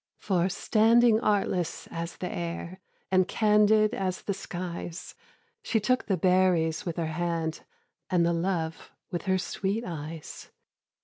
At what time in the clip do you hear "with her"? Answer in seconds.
6.87-7.05, 9.11-9.37